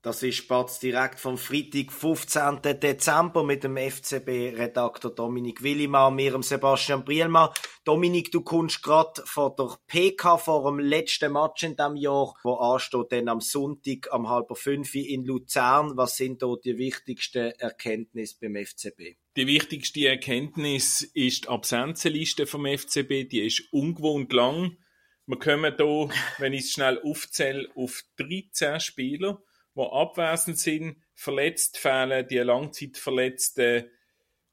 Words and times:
Das 0.00 0.22
ist 0.22 0.36
Spatz 0.36 0.78
direkt 0.78 1.18
vom 1.18 1.36
Freitag, 1.36 1.90
15. 1.90 2.62
Dezember 2.62 3.42
mit 3.42 3.64
dem 3.64 3.76
FCB-Redakteur 3.76 5.10
Dominik 5.10 5.60
Willimann, 5.64 6.14
mir, 6.14 6.30
dem 6.30 6.44
Sebastian 6.44 7.04
Brielmann. 7.04 7.50
Dominik, 7.82 8.30
du 8.30 8.42
kommst 8.42 8.80
gerade 8.84 9.20
vor 9.24 9.56
der 9.56 9.76
PK, 9.88 10.38
vor 10.38 10.70
dem 10.70 10.78
letzten 10.78 11.32
Match 11.32 11.64
in 11.64 11.74
diesem 11.74 11.96
Jahr, 11.96 12.32
wo 12.44 12.54
ansteht 12.54 13.10
dann 13.10 13.28
am 13.28 13.40
Sonntag 13.40 14.12
am 14.12 14.28
halb 14.28 14.56
fünf 14.56 14.94
in 14.94 15.24
Luzern. 15.24 15.96
Was 15.96 16.16
sind 16.16 16.42
da 16.42 16.54
die 16.64 16.78
wichtigsten 16.78 17.50
Erkenntnisse 17.58 18.36
beim 18.40 18.54
FCB? 18.54 19.16
Die 19.36 19.46
wichtigste 19.48 20.06
Erkenntnis 20.06 21.02
ist 21.02 21.46
die 21.46 21.48
Absenzenliste 21.48 22.46
vom 22.46 22.66
FCB. 22.66 23.28
Die 23.28 23.44
ist 23.44 23.64
ungewohnt 23.72 24.32
lang. 24.32 24.78
Wir 25.26 25.40
kommen 25.40 25.74
hier, 25.76 26.08
wenn 26.38 26.52
ich 26.52 26.66
es 26.66 26.70
schnell 26.70 27.00
aufzähle, 27.02 27.68
auf 27.74 28.04
13 28.16 28.78
Spieler 28.78 29.42
die 29.78 29.92
abwesend 29.92 30.58
sind. 30.58 30.96
Verletzt 31.14 31.78
fehlen 31.78 32.26
die 32.28 32.38
Langzeitverletzten 32.38 33.90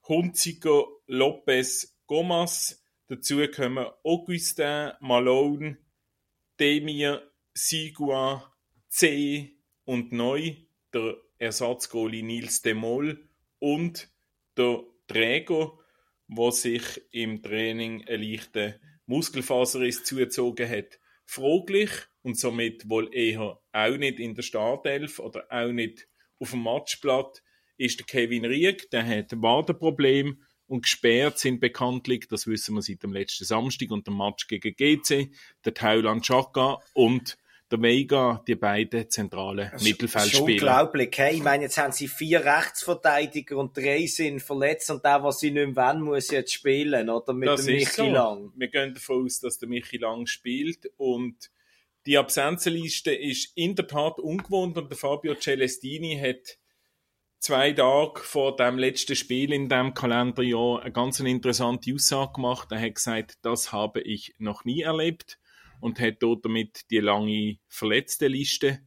Hunziger, 0.07 0.85
Lopez, 1.07 1.97
Gomas. 2.05 2.83
Dazu 3.07 3.45
kommen 3.47 3.87
Augustin, 4.03 4.91
Malone, 4.99 5.77
Demir, 6.59 7.31
Sigua, 7.53 8.53
C 8.87 9.57
und 9.83 10.11
neu 10.11 10.55
der 10.93 11.17
Ersatzgoalie 11.37 12.23
Nils 12.23 12.61
Demol 12.61 13.27
und 13.59 14.09
der 14.57 14.83
Träger, 15.07 15.77
der 16.27 16.51
sich 16.51 17.01
im 17.11 17.41
Training 17.43 18.07
einen 18.07 18.23
leichten 18.23 18.75
Muskelfaserriss 19.05 20.03
zugezogen 20.03 20.69
hat. 20.69 20.99
Fraglich 21.25 21.91
und 22.25 22.39
somit 22.39 22.89
wohl 22.89 23.13
eher 23.13 23.59
auch 23.71 23.97
nicht 23.97 24.19
in 24.19 24.33
der 24.33 24.41
Startelf 24.41 25.19
oder 25.19 25.45
auch 25.49 25.71
nicht 25.71 26.07
auf 26.39 26.49
dem 26.49 26.63
Matchblatt 26.63 27.43
ist 27.77 27.99
der 27.99 28.05
Kevin 28.07 28.45
Rieck, 28.45 28.89
der 28.89 29.05
hat 29.05 29.31
ein 29.31 29.43
Wadenproblem 29.43 30.41
und 30.65 30.81
gesperrt 30.81 31.37
sind 31.37 31.59
bekanntlich, 31.59 32.27
das 32.27 32.47
wissen 32.47 32.73
wir 32.73 32.81
seit 32.81 33.03
dem 33.03 33.13
letzten 33.13 33.45
Samstag 33.45 33.91
und 33.91 34.07
dem 34.07 34.17
Match 34.17 34.47
gegen 34.47 34.75
GC, 34.75 35.31
der 35.63 35.73
Thailand 35.75 36.25
Chaka 36.25 36.79
und 36.93 37.37
der 37.69 37.81
Vega, 37.81 38.43
die 38.47 38.55
beiden 38.55 39.07
zentralen 39.07 39.69
Mittelfeldspieler. 39.83 40.45
unglaublich, 40.45 41.11
hey? 41.17 41.35
Ich 41.35 41.43
meine, 41.43 41.63
jetzt 41.63 41.77
haben 41.77 41.91
sie 41.91 42.07
vier 42.07 42.43
Rechtsverteidiger 42.43 43.57
und 43.57 43.77
drei 43.77 44.07
sind 44.07 44.41
verletzt 44.41 44.89
und 44.89 45.05
der, 45.05 45.21
was 45.23 45.41
sie 45.41 45.51
nicht 45.51 45.75
mehr 45.75 45.75
wollen, 45.75 46.01
muss 46.01 46.31
jetzt 46.31 46.53
spielen, 46.53 47.07
oder? 47.07 47.33
Mit 47.33 47.49
das 47.49 47.65
dem 47.65 47.75
Michi 47.75 47.91
so. 47.91 48.09
Lang. 48.09 48.51
Wir 48.55 48.67
gehen 48.67 48.95
davon 48.95 49.25
aus, 49.25 49.39
dass 49.39 49.59
der 49.59 49.69
Michi 49.69 49.97
Lang 49.97 50.25
spielt 50.25 50.91
und 50.97 51.51
die 52.05 52.17
Absenzenliste 52.17 53.13
ist 53.13 53.51
in 53.55 53.75
der 53.75 53.87
Tat 53.87 54.19
ungewohnt 54.19 54.77
und 54.77 54.89
der 54.89 54.97
Fabio 54.97 55.35
Celestini 55.35 56.19
hat 56.19 56.57
zwei 57.39 57.71
Tage 57.73 58.21
vor 58.21 58.55
dem 58.55 58.77
letzten 58.77 59.15
Spiel 59.15 59.51
in 59.53 59.69
dem 59.69 59.93
Kalenderjahr 59.93 60.81
eine 60.81 60.91
ganz 60.91 61.19
interessante 61.19 61.93
Aussage 61.93 62.33
gemacht. 62.33 62.71
Er 62.71 62.81
hat 62.81 62.95
gesagt, 62.95 63.39
das 63.41 63.71
habe 63.71 64.01
ich 64.01 64.35
noch 64.37 64.65
nie 64.65 64.81
erlebt 64.81 65.39
und 65.79 65.99
hat 65.99 66.15
dort 66.19 66.45
damit 66.45 66.89
die 66.91 66.99
lange 66.99 67.57
verletzte 67.67 68.27
Liste 68.27 68.79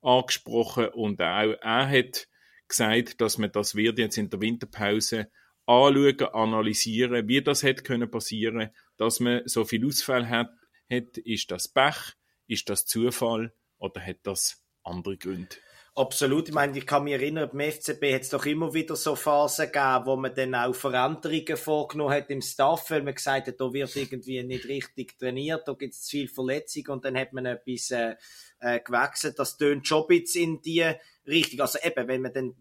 angesprochen 0.00 0.88
und 0.88 1.20
auch 1.20 1.54
er 1.60 1.88
hat 1.88 2.28
gesagt, 2.68 3.20
dass 3.20 3.36
man 3.36 3.52
das 3.52 3.74
wird 3.74 3.98
jetzt 3.98 4.16
in 4.16 4.30
der 4.30 4.40
Winterpause 4.40 5.30
anschauen, 5.66 6.20
analysieren, 6.32 7.28
wie 7.28 7.42
das 7.42 7.62
hätte 7.62 7.82
können 7.82 8.10
passieren, 8.10 8.70
dass 8.96 9.20
man 9.20 9.42
so 9.46 9.64
viel 9.64 9.86
Ausfall 9.86 10.28
hat, 10.28 10.50
hat 10.88 11.18
ist 11.18 11.50
das 11.50 11.68
Pech 11.68 12.14
ist 12.50 12.68
das 12.68 12.84
Zufall 12.84 13.52
oder 13.78 14.04
hat 14.04 14.18
das 14.24 14.62
andere 14.82 15.16
Gründe? 15.16 15.56
Absolut. 15.94 16.48
Ich 16.48 16.54
meine, 16.54 16.76
ich 16.78 16.86
kann 16.86 17.04
mich 17.04 17.14
erinnern, 17.14 17.50
beim 17.52 17.72
FCB 17.72 18.14
hat 18.14 18.22
es 18.22 18.30
doch 18.30 18.46
immer 18.46 18.72
wieder 18.72 18.94
so 18.96 19.16
Phasen 19.16 19.66
gegeben, 19.66 20.06
wo 20.06 20.16
man 20.16 20.34
dann 20.34 20.54
auch 20.54 20.74
Veränderungen 20.74 21.56
vorgenommen 21.56 22.14
hat 22.14 22.30
im 22.30 22.40
Staff, 22.40 22.90
weil 22.90 23.02
man 23.02 23.14
gesagt 23.14 23.48
hat, 23.48 23.60
da 23.60 23.72
wird 23.72 23.94
irgendwie 23.96 24.42
nicht 24.42 24.66
richtig 24.66 25.18
trainiert, 25.18 25.66
da 25.66 25.72
gibt 25.72 25.94
es 25.94 26.02
zu 26.02 26.10
viel 26.10 26.28
Verletzungen 26.28 26.90
und 26.90 27.04
dann 27.04 27.18
hat 27.18 27.32
man 27.32 27.44
etwas 27.46 27.90
äh, 27.90 28.14
äh, 28.60 28.80
gewechselt. 28.80 29.38
Das 29.38 29.56
tönt 29.56 29.86
schon 29.86 30.02
ein 30.02 30.08
bisschen 30.08 30.42
in 30.42 30.62
die 30.62 30.90
Richtung. 31.26 31.60
Also 31.60 31.78
eben, 31.82 32.08
wenn 32.08 32.22
man 32.22 32.32
dann 32.32 32.54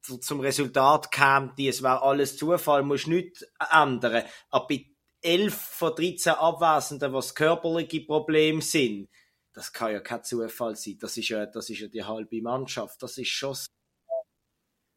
zum 0.00 0.40
Resultat 0.40 1.12
kam, 1.12 1.54
die, 1.56 1.68
es 1.68 1.82
war 1.82 2.02
alles 2.02 2.36
Zufall, 2.36 2.82
muss 2.82 3.06
nichts 3.06 3.44
ändern. 3.70 4.24
Aber 4.50 4.66
bei 4.66 4.86
11 5.20 5.54
von 5.54 5.94
13 5.94 6.32
Abwesenden, 6.32 7.12
was 7.12 7.34
körperliche 7.34 8.00
Probleme 8.00 8.60
sind, 8.60 9.08
das 9.52 9.72
kann 9.72 9.92
ja 9.92 10.00
kein 10.00 10.24
Zufall 10.24 10.76
sein. 10.76 10.98
Das 11.00 11.16
ist 11.16 11.28
ja, 11.28 11.46
das 11.46 11.70
ist 11.70 11.80
ja 11.80 11.88
die 11.88 12.04
halbe 12.04 12.40
Mannschaft. 12.40 13.02
Das 13.02 13.18
ist 13.18 13.28
schon 13.28 13.56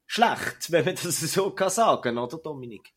schlecht, 0.07 0.71
wenn 0.71 0.85
man 0.85 0.95
das 0.95 1.19
so 1.19 1.51
kann 1.51 1.69
sagen, 1.69 2.17
oder 2.17 2.38
Dominik? 2.38 2.93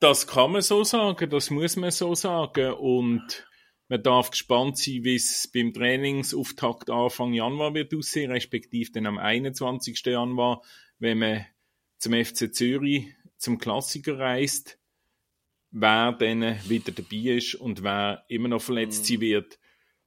Das 0.00 0.26
kann 0.26 0.52
man 0.52 0.62
so 0.62 0.82
sagen, 0.82 1.30
das 1.30 1.50
muss 1.50 1.76
man 1.76 1.92
so 1.92 2.14
sagen 2.14 2.72
und 2.72 3.46
man 3.88 4.02
darf 4.02 4.30
gespannt 4.30 4.78
sein, 4.78 5.04
wie 5.04 5.16
es 5.16 5.48
beim 5.52 5.72
Trainingsauftakt 5.72 6.90
Anfang 6.90 7.34
Januar 7.34 7.74
wird 7.74 7.94
aussehen, 7.94 8.32
respektive 8.32 8.90
dann 8.90 9.06
am 9.06 9.18
21. 9.18 10.04
Januar, 10.04 10.62
wenn 10.98 11.18
man 11.18 11.46
zum 11.98 12.14
FC 12.14 12.52
Zürich 12.52 13.14
zum 13.36 13.58
Klassiker 13.58 14.18
reist, 14.18 14.78
wer 15.70 16.12
dann 16.12 16.58
wieder 16.68 16.90
dabei 16.90 17.36
ist 17.36 17.54
und 17.54 17.82
wer 17.82 18.24
immer 18.28 18.48
noch 18.48 18.62
verletzt 18.62 19.06
sein 19.06 19.20
wird. 19.20 19.58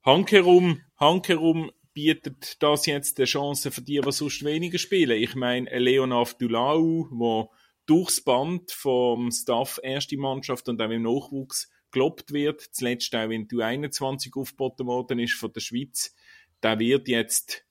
Hankerum, 0.05 0.83
Hankerum 0.97 1.71
bietet 1.95 2.61
das 2.61 2.85
jetzt 2.85 3.17
eine 3.17 3.25
Chance 3.25 3.71
für 3.71 3.81
die, 3.81 3.99
die 4.01 4.11
sonst 4.11 4.45
weniger 4.45 4.77
spielen. 4.77 5.19
Ich 5.19 5.33
meine, 5.33 5.79
Leonard 5.79 6.39
Dulau, 6.39 7.09
der 7.11 7.49
durchs 7.87 8.21
Band 8.23 8.71
vom 8.71 9.31
Staff 9.31 9.79
erste 9.81 10.15
Mannschaft 10.17 10.69
und 10.69 10.79
auch 10.79 10.91
im 10.91 11.01
Nachwuchs 11.01 11.71
gelobt 11.89 12.33
wird, 12.33 12.61
zuletzt 12.61 13.15
auch 13.15 13.31
in 13.31 13.47
die 13.47 13.63
21 13.63 14.31
aufgeboten 14.35 14.85
worden 14.85 15.17
ist 15.17 15.33
von 15.33 15.51
der 15.51 15.61
Schweiz, 15.61 16.13
der 16.61 16.77
wird 16.77 17.07
jetzt 17.07 17.64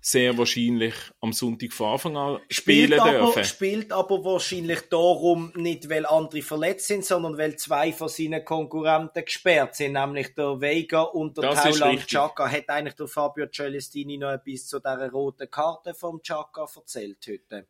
sehr 0.00 0.36
wahrscheinlich 0.36 0.94
am 1.20 1.32
Sonntag 1.32 1.72
von 1.72 1.92
Anfang 1.92 2.16
an 2.16 2.40
spielen 2.48 2.88
spielt 2.88 3.00
aber, 3.00 3.10
dürfen. 3.12 3.44
Spielt 3.44 3.92
aber 3.92 4.24
wahrscheinlich 4.24 4.80
darum 4.88 5.52
nicht, 5.54 5.88
weil 5.88 6.06
andere 6.06 6.42
verletzt 6.42 6.88
sind, 6.88 7.04
sondern 7.04 7.38
weil 7.38 7.56
zwei 7.56 7.92
von 7.92 8.08
seinen 8.08 8.44
Konkurrenten 8.44 9.24
gesperrt 9.24 9.76
sind, 9.76 9.92
nämlich 9.92 10.34
der 10.34 10.60
Vega 10.60 11.02
und 11.02 11.36
der 11.36 11.50
Das 11.50 11.62
Tauland. 11.62 12.06
Chaka. 12.06 12.50
Hat 12.50 12.68
eigentlich 12.68 12.94
der 12.94 13.06
Fabio 13.06 13.46
Celestini 13.46 14.18
noch 14.18 14.32
etwas 14.32 14.66
zu 14.66 14.78
dieser 14.78 15.10
roten 15.10 15.50
Karte 15.50 15.94
vom 15.94 16.20
Chaka 16.22 16.66
erzählt 16.74 17.24
heute? 17.28 17.66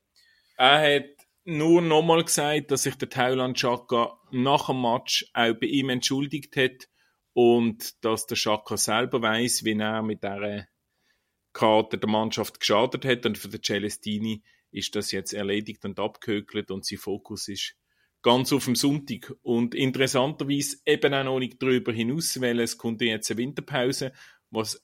Er 0.56 0.96
hat 0.96 1.26
nur 1.44 1.82
nochmal 1.82 2.24
gesagt, 2.24 2.70
dass 2.70 2.84
sich 2.84 2.94
der 2.96 3.08
Thailand 3.08 3.58
Chaka 3.58 4.18
nach 4.30 4.66
dem 4.66 4.80
Match 4.80 5.30
auch 5.34 5.54
bei 5.54 5.66
ihm 5.66 5.90
entschuldigt 5.90 6.56
hat 6.56 6.88
und 7.34 8.04
dass 8.04 8.26
der 8.26 8.36
Chaka 8.36 8.76
selber 8.76 9.20
weiß, 9.20 9.64
wie 9.64 9.78
er 9.78 10.02
mit 10.02 10.22
dieser 10.22 10.66
Karte 11.52 11.98
der 11.98 12.08
Mannschaft 12.08 12.60
geschadet 12.60 13.04
hat 13.04 13.26
und 13.26 13.38
für 13.38 13.48
den 13.48 13.62
Celestini 13.62 14.42
ist 14.70 14.96
das 14.96 15.12
jetzt 15.12 15.32
erledigt 15.32 15.84
und 15.84 15.98
abgehökelt 15.98 16.70
und 16.70 16.84
sein 16.84 16.98
Fokus 16.98 17.48
ist 17.48 17.76
ganz 18.22 18.52
auf 18.52 18.64
dem 18.64 18.76
Sonntag 18.76 19.34
und 19.42 19.74
interessanterweise 19.74 20.78
eben 20.86 21.12
auch 21.12 21.24
noch 21.24 21.38
nicht 21.40 21.60
darüber 21.60 21.92
hinaus, 21.92 22.40
weil 22.40 22.60
es 22.60 22.78
kommt 22.78 23.02
jetzt 23.02 23.30
eine 23.30 23.38
Winterpause, 23.38 24.12
was 24.50 24.82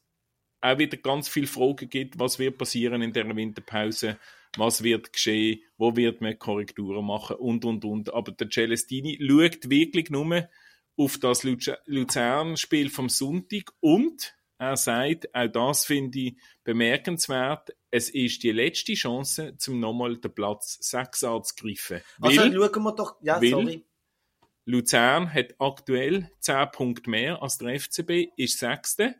auch 0.61 0.78
wieder 0.78 0.97
ganz 0.97 1.28
viele 1.28 1.47
Fragen 1.47 1.89
gibt, 1.89 2.19
was 2.19 2.39
wird 2.39 2.59
passieren 2.59 3.01
in 3.01 3.13
der 3.13 3.34
Winterpause, 3.34 4.19
was 4.57 4.83
wird 4.83 5.13
geschehen, 5.13 5.60
wo 5.77 5.95
wird 5.97 6.21
man 6.21 6.39
Korrekturen 6.39 7.07
machen 7.07 7.37
und 7.37 7.65
und 7.65 7.84
und. 7.84 8.13
Aber 8.13 8.33
der 8.33 8.51
Celestini 8.51 9.19
schaut 9.21 9.71
wirklich 9.71 10.10
nur 10.10 10.48
auf 10.97 11.19
das 11.19 11.45
Luz- 11.45 11.71
Luzern-Spiel 11.87 12.91
vom 12.91 13.09
Sonntag 13.09 13.72
und 13.81 14.34
er 14.59 14.77
sagt, 14.77 15.34
auch 15.34 15.49
das 15.49 15.84
finde 15.84 16.19
ich 16.19 16.37
bemerkenswert, 16.65 17.71
es 17.91 18.10
ist 18.10 18.43
die 18.43 18.53
letzte 18.53 18.95
Chance, 18.95 19.57
zum 19.57 19.81
nochmal 19.81 20.19
den 20.19 20.34
Platz 20.34 20.78
6 20.81 21.25
anzugreifen. 21.25 22.01
Also 22.21 22.41
Weil- 22.41 22.53
schauen 22.53 22.83
wir 22.83 22.95
doch, 22.95 23.16
ja, 23.22 23.41
weil- 23.41 23.51
sorry. 23.51 23.84
Luzern 24.65 25.33
hat 25.33 25.55
aktuell 25.59 26.31
10 26.41 26.71
Punkte 26.72 27.09
mehr 27.09 27.41
als 27.43 27.57
der 27.57 27.75
FCB, 27.75 28.28
ist 28.37 28.59
Sechste. 28.59 29.15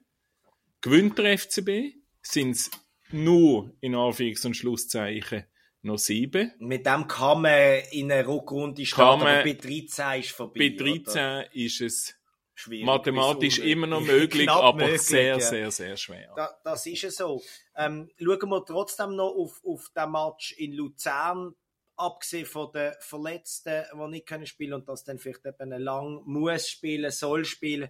Gewinnt 0.82 1.17
der 1.17 1.32
FCB, 1.38 1.94
sind 2.20 2.50
es 2.50 2.70
nur 3.11 3.75
in 3.81 3.94
Anführungs- 3.94 4.44
und 4.44 4.55
Schlusszeichen 4.55 5.44
noch 5.81 5.96
sieben. 5.99 6.52
Mit 6.58 6.84
dem 6.84 7.06
kann 7.08 7.43
man 7.43 7.81
in 7.93 8.12
eine 8.12 8.26
Rückrunde 8.26 8.84
starten, 8.84 9.25
bei 9.25 9.52
13 9.55 10.20
ist 10.20 10.31
vorbei. 10.32 10.58
Bei 10.58 10.75
oder? 10.75 10.84
13 10.84 11.44
ist 11.52 11.81
es 11.81 12.18
schwierig. 12.58 12.87
Mathematisch 12.87 13.58
immer 13.58 13.87
noch 13.87 14.00
möglich, 14.16 14.49
aber 14.49 14.84
möglich, 14.84 15.02
sehr, 15.02 15.34
ja. 15.34 15.40
sehr, 15.40 15.70
sehr 15.70 15.96
schwer. 15.96 16.32
Da, 16.34 16.58
das 16.64 16.87
ist 16.87 17.05
es 17.05 17.16
so. 17.16 17.43
Ähm, 17.76 18.10
schauen 18.19 18.50
wir 18.50 18.64
trotzdem 18.64 19.16
noch 19.16 19.34
auf, 19.34 19.60
auf 19.64 19.88
den 19.96 20.10
Match 20.10 20.52
in 20.52 20.72
Luzern, 20.72 21.55
abgesehen 21.96 22.46
von 22.46 22.72
den 22.72 22.93
Verletzten, 23.00 23.84
die 23.93 24.08
nicht 24.08 24.26
können 24.26 24.46
spielen 24.46 24.75
und 24.75 24.88
das 24.88 25.05
dann 25.05 25.19
vielleicht 25.19 25.46
eben 25.46 25.70
lang 25.70 26.22
muss 26.25 26.69
spielen, 26.69 27.10
soll 27.10 27.44
spielen. 27.44 27.88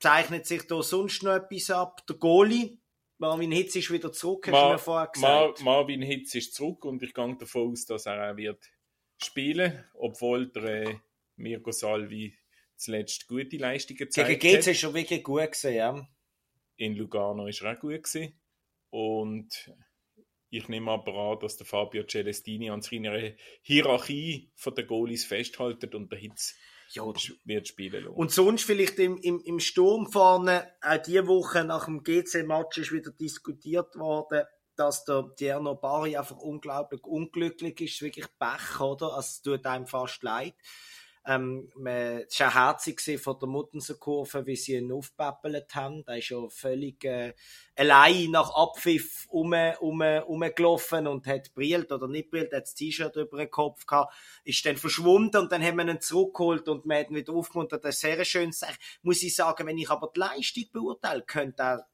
Zeichnet 0.00 0.46
sich 0.46 0.66
da 0.66 0.82
sonst 0.82 1.22
noch 1.22 1.34
etwas 1.34 1.70
ab? 1.70 2.04
Der 2.08 2.16
Goalie, 2.16 2.78
Marvin 3.18 3.52
Hitz 3.52 3.76
ist 3.76 3.90
wieder 3.92 4.12
zurück, 4.12 4.48
hast 4.48 4.52
Mar 4.52 4.66
du 4.66 4.72
mir 4.72 4.78
vorher 4.78 5.06
gesagt. 5.06 5.62
Mar 5.62 5.76
Marvin 5.76 6.02
Hitz 6.02 6.34
ist 6.34 6.54
zurück 6.54 6.84
und 6.84 7.02
ich 7.04 7.14
gehe 7.14 7.36
davon 7.36 7.70
aus, 7.70 7.86
dass 7.86 8.06
er 8.06 8.32
auch 8.32 8.36
wird 8.36 8.68
spielen, 9.22 9.84
obwohl 9.94 10.48
der 10.48 10.64
äh, 10.64 10.96
Mirko 11.36 11.70
Salvi 11.70 12.36
zuletzt 12.82 13.28
gute 13.28 13.56
Leistungen 13.56 13.98
gezeigt. 13.98 14.40
Gegen 14.40 14.60
GC 14.60 14.70
ist 14.70 14.82
er 14.82 14.94
wirklich 14.94 15.22
gut 15.22 15.52
gewesen, 15.52 15.74
ja. 15.74 16.08
In 16.76 16.96
Lugano 16.96 17.46
ist 17.46 17.62
er 17.62 17.72
auch 17.72 17.80
gut 17.80 18.02
gewesen. 18.02 18.40
Und 18.90 19.72
ich 20.50 20.68
nehme 20.68 20.90
aber 20.90 21.14
an, 21.14 21.38
dass 21.40 21.56
der 21.56 21.66
Fabio 21.66 22.04
Celestini 22.04 22.70
an 22.70 22.82
seiner 22.82 23.32
Hierarchie 23.62 24.52
von 24.54 24.74
den 24.74 24.86
Goalies 24.86 25.24
festhält 25.24 25.94
und 25.94 26.12
der 26.12 26.18
Hitz 26.18 26.54
ja, 26.92 27.04
wird 27.44 27.68
spielen 27.68 28.04
lassen. 28.04 28.14
Und 28.14 28.32
sonst 28.32 28.64
vielleicht 28.64 28.98
im, 28.98 29.16
im, 29.18 29.40
im 29.40 29.60
Sturm 29.60 30.10
vorne, 30.10 30.70
auch 30.82 30.98
diese 30.98 31.26
Woche 31.26 31.64
nach 31.64 31.86
dem 31.86 32.02
GC-Match 32.02 32.78
ist 32.78 32.92
wieder 32.92 33.12
diskutiert 33.12 33.96
worden, 33.96 34.44
dass 34.76 35.04
der 35.04 35.34
Tierno 35.36 35.74
Bari 35.74 36.16
einfach 36.16 36.36
unglaublich 36.36 37.02
unglücklich 37.04 37.80
ist, 37.80 38.02
wirklich 38.02 38.26
Pech, 38.38 38.80
oder? 38.80 39.16
Es 39.18 39.40
tut 39.42 39.64
einem 39.64 39.86
fast 39.86 40.22
leid. 40.22 40.54
Ähm, 41.24 41.70
es 41.76 42.40
war 42.40 42.48
auch 42.48 42.54
herzig 42.54 43.20
von 43.20 43.38
der 43.38 43.48
Muttenser 43.48 43.94
wie 44.44 44.56
sie 44.56 44.74
ihn 44.74 44.90
aufpäppelt 44.90 45.72
haben. 45.74 46.04
Da 46.04 46.14
ist 46.14 46.30
ja 46.30 46.48
völlig 46.48 47.04
äh, 47.04 47.32
allein 47.76 48.30
nach 48.32 48.50
Abpfiff 48.54 49.26
um, 49.28 49.54
um, 49.80 50.00
umgelaufen 50.00 51.06
und 51.06 51.26
hat 51.26 51.54
brillt 51.54 51.92
oder 51.92 52.08
nicht 52.08 52.30
brillt, 52.30 52.52
hat 52.52 52.64
das 52.64 52.74
T-Shirt 52.74 53.14
über 53.16 53.38
den 53.38 53.50
Kopf 53.50 53.86
gehabt, 53.86 54.14
ist 54.44 54.66
dann 54.66 54.76
verschwunden 54.76 55.36
und 55.36 55.52
dann 55.52 55.62
haben 55.62 55.76
wir 55.76 55.88
ihn 55.88 56.00
zurückgeholt 56.00 56.68
und 56.68 56.84
wir 56.84 56.98
hat 56.98 57.10
ihn 57.10 57.16
wieder 57.16 57.32
aufgemuntert. 57.32 57.84
Das 57.84 57.94
ist 57.94 58.00
sehr 58.00 58.24
schön. 58.24 58.52
Muss 59.02 59.22
ich 59.22 59.36
sagen, 59.36 59.66
wenn 59.66 59.78
ich 59.78 59.90
aber 59.90 60.10
die 60.14 60.20
Leistung 60.20 60.64
beurteile, 60.72 61.22
könnte 61.22 61.62
er 61.62 61.88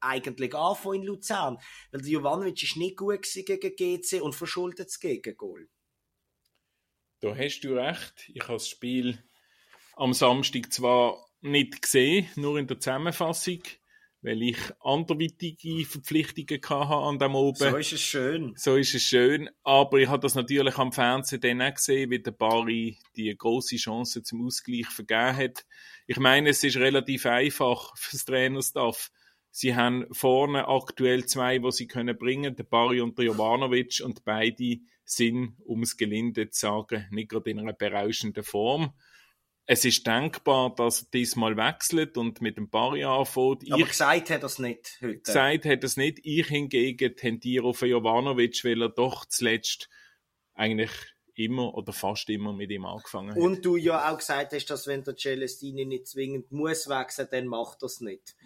eigentlich 0.00 0.54
anfangen 0.54 1.02
in 1.02 1.06
Luzern. 1.06 1.58
Weil 1.90 2.00
der 2.00 2.10
Jovanovic 2.10 2.62
ist 2.62 2.76
nicht 2.76 2.96
gut 2.96 3.22
gegen 3.22 3.76
GC 3.76 4.20
und 4.20 4.34
verschuldet 4.34 4.88
das 4.88 5.00
Gegengol. 5.00 5.68
Da 7.20 7.34
hast 7.36 7.60
du 7.60 7.74
recht. 7.74 8.30
Ich 8.32 8.42
habe 8.42 8.54
das 8.54 8.68
Spiel 8.68 9.18
am 9.96 10.12
Samstag 10.12 10.72
zwar 10.72 11.18
nicht 11.40 11.82
gesehen, 11.82 12.28
nur 12.36 12.58
in 12.58 12.68
der 12.68 12.78
Zusammenfassung, 12.78 13.60
weil 14.22 14.42
ich 14.42 14.58
anderweitige 14.80 15.84
Verpflichtungen 15.84 16.60
hatte 16.62 16.94
an 16.94 17.18
dem 17.18 17.34
oben. 17.34 17.56
So 17.56 17.76
ist 17.76 17.92
es 17.92 18.00
schön. 18.00 18.52
So 18.56 18.76
ist 18.76 18.94
es 18.94 19.02
schön. 19.02 19.50
Aber 19.64 19.98
ich 19.98 20.08
habe 20.08 20.22
das 20.22 20.36
natürlich 20.36 20.78
am 20.78 20.92
Fernsehen 20.92 21.40
dann 21.40 21.62
auch 21.62 21.74
gesehen, 21.74 22.10
wie 22.10 22.22
der 22.22 22.30
Bari 22.30 22.98
die 23.16 23.36
große 23.36 23.76
Chance 23.76 24.22
zum 24.22 24.46
Ausgleich 24.46 24.86
vergeben 24.86 25.36
hat. 25.36 25.66
Ich 26.06 26.18
meine, 26.18 26.50
es 26.50 26.62
ist 26.62 26.76
relativ 26.76 27.26
einfach 27.26 27.96
fürs 27.96 28.24
Trainerstaff. 28.24 29.10
Sie 29.50 29.74
haben 29.74 30.06
vorne 30.12 30.68
aktuell 30.68 31.26
zwei, 31.26 31.62
wo 31.62 31.70
sie 31.70 31.88
können 31.88 32.16
bringen, 32.16 32.54
der 32.54 32.64
Bari 32.64 33.00
und 33.00 33.18
der 33.18 33.26
Jovanovic 33.26 34.02
und 34.04 34.24
beide 34.24 34.78
sind, 35.10 35.56
um 35.64 35.82
es 35.82 35.96
gelinde 35.96 36.50
zu 36.50 36.60
sagen, 36.60 37.06
nicht 37.10 37.30
gerade 37.30 37.50
in 37.50 37.58
einer 37.58 37.72
berauschenden 37.72 38.44
Form. 38.44 38.92
Es 39.66 39.84
ist 39.84 40.06
denkbar, 40.06 40.74
dass 40.74 41.02
er 41.02 41.08
diesmal 41.12 41.56
wechselt 41.56 42.16
und 42.16 42.40
mit 42.40 42.56
dem 42.56 42.70
Bari 42.70 43.04
anfängt. 43.04 43.70
Aber 43.70 43.82
ich, 43.82 43.88
gesagt 43.88 44.30
hat 44.30 44.42
er 44.42 44.44
es 44.44 44.58
nicht 44.58 44.98
heute. 45.02 45.18
Gesagt 45.18 45.64
hat 45.66 45.82
er 45.82 45.84
es 45.84 45.96
nicht. 45.96 46.20
Ich 46.22 46.46
hingegen 46.46 47.16
tendiere 47.16 47.66
auf 47.66 47.82
Jovanovic, 47.82 48.64
weil 48.64 48.82
er 48.82 48.88
doch 48.88 49.26
zuletzt 49.26 49.90
eigentlich 50.54 50.90
immer 51.34 51.74
oder 51.74 51.92
fast 51.92 52.28
immer 52.30 52.52
mit 52.52 52.70
ihm 52.70 52.84
angefangen 52.84 53.30
hat. 53.30 53.38
Und 53.38 53.64
du 53.64 53.76
ja 53.76 54.10
auch 54.10 54.18
gesagt 54.18 54.52
hast, 54.52 54.66
dass 54.66 54.86
wenn 54.86 55.04
der 55.04 55.16
Celestini 55.16 55.84
nicht 55.84 56.08
zwingend 56.08 56.50
muss 56.50 56.88
wechseln, 56.88 57.28
dann 57.30 57.46
macht 57.46 57.82
er 57.82 57.86
es 57.86 58.00
nicht. 58.00 58.36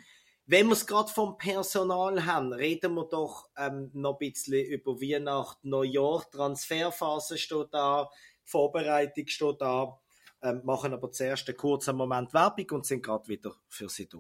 Wenn 0.46 0.66
wir 0.66 0.72
es 0.72 0.86
gerade 0.86 1.10
vom 1.10 1.38
Personal 1.38 2.26
haben, 2.26 2.52
reden 2.52 2.94
wir 2.94 3.04
doch 3.04 3.48
ähm, 3.56 3.90
noch 3.94 4.14
ein 4.14 4.18
bisschen 4.18 4.64
über 4.66 5.00
Weihnachten, 5.00 5.68
Neujahr. 5.68 6.28
Transferphase 6.30 7.38
steht 7.38 7.68
da, 7.70 8.10
Vorbereitung 8.44 9.28
steht 9.28 9.60
da. 9.60 10.00
Ähm, 10.42 10.60
machen 10.64 10.92
aber 10.92 11.12
zuerst 11.12 11.48
einen 11.48 11.56
kurzen 11.56 11.96
Moment 11.96 12.34
Werbung 12.34 12.66
und 12.72 12.86
sind 12.86 13.04
gerade 13.04 13.28
wieder 13.28 13.54
für 13.68 13.88
Sie 13.88 14.08
da. 14.08 14.18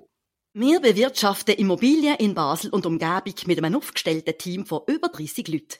Wir 0.52 0.80
bewirtschaften 0.80 1.56
Immobilien 1.56 2.14
in 2.16 2.34
Basel 2.34 2.70
und 2.70 2.86
Umgebung 2.86 3.34
mit 3.46 3.58
einem 3.58 3.74
aufgestellten 3.74 4.38
Team 4.38 4.64
von 4.64 4.82
über 4.86 5.08
30 5.08 5.48
Leuten. 5.48 5.78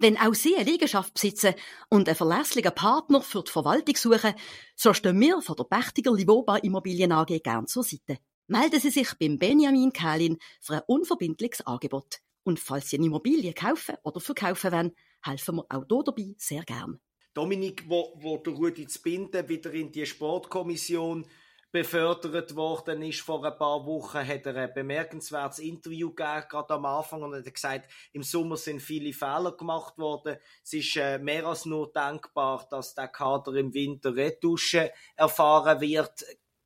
Wenn 0.00 0.16
auch 0.18 0.34
Sie 0.34 0.56
eine 0.56 0.68
Liegenschaft 0.68 1.14
besitzen 1.14 1.54
und 1.88 2.08
einen 2.08 2.16
verlässlichen 2.16 2.74
Partner 2.74 3.22
für 3.22 3.44
die 3.44 3.52
Verwaltung 3.52 3.94
suchen, 3.94 4.34
so 4.74 4.92
stehen 4.92 5.20
wir 5.20 5.40
von 5.40 5.54
der 5.54 5.64
Pächtiger 5.64 6.12
Livoba 6.12 6.56
Immobilien 6.56 7.12
AG 7.12 7.38
gern 7.44 7.68
zur 7.68 7.84
Seite 7.84 8.18
melden 8.46 8.80
Sie 8.80 8.90
sich 8.90 9.14
beim 9.18 9.38
Benjamin 9.38 9.92
Kählin 9.92 10.38
für 10.60 10.74
ein 10.74 10.82
unverbindliches 10.86 11.66
Angebot. 11.66 12.20
Und 12.42 12.60
falls 12.60 12.90
Sie 12.90 12.96
eine 12.96 13.06
Immobilie 13.06 13.54
kaufen 13.54 13.96
oder 14.02 14.20
verkaufen 14.20 14.72
wollen, 14.72 14.96
helfen 15.22 15.56
wir 15.56 15.66
auch 15.70 15.84
hier 15.88 16.02
dabei 16.04 16.34
sehr 16.36 16.62
gern. 16.64 17.00
Dominik, 17.32 17.88
wo, 17.88 18.12
wo 18.16 18.38
der 18.38 18.52
Rudi 18.52 18.86
Zbinden 18.86 19.48
wieder 19.48 19.72
in 19.72 19.90
die 19.90 20.06
Sportkommission 20.06 21.26
befördert 21.72 22.54
worden 22.54 23.02
ist 23.02 23.22
vor 23.22 23.44
ein 23.44 23.58
paar 23.58 23.84
Wochen, 23.84 24.24
hat 24.24 24.46
er 24.46 24.54
ein 24.54 24.72
bemerkenswertes 24.72 25.58
Interview 25.58 26.10
gegeben, 26.10 26.44
gerade 26.48 26.74
am 26.74 26.84
Anfang, 26.84 27.24
und 27.24 27.34
hat 27.34 27.52
gesagt, 27.52 27.90
im 28.12 28.22
Sommer 28.22 28.56
sind 28.56 28.80
viele 28.80 29.12
Fehler 29.12 29.56
gemacht 29.56 29.98
worden. 29.98 30.36
Es 30.62 30.72
ist 30.72 30.94
äh, 30.94 31.18
mehr 31.18 31.44
als 31.46 31.64
nur 31.64 31.92
denkbar, 31.92 32.68
dass 32.70 32.94
der 32.94 33.08
Kader 33.08 33.54
im 33.54 33.74
Winter 33.74 34.14
Retusche 34.14 34.92
erfahren 35.16 35.80
wird 35.80 36.24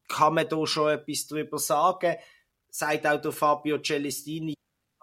kann 0.09 0.35
man 0.35 0.49
da 0.49 0.67
schon 0.67 0.91
etwas 0.91 1.27
drüber 1.27 1.59
sagen? 1.59 2.17
Sagt 2.71 3.07
auch 3.07 3.21
der 3.21 3.33
Fabio 3.33 3.79
Celestini, 3.79 4.55